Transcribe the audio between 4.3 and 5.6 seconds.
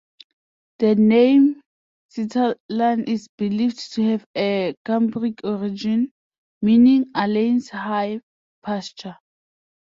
a Cumbric